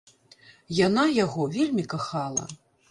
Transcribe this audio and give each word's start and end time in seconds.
Яна 0.87 1.03
яго 1.23 1.41
вельмі 1.59 1.89
кахала. 1.95 2.53